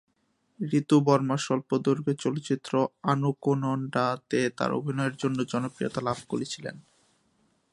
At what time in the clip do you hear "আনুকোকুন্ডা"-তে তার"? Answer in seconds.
3.03-4.71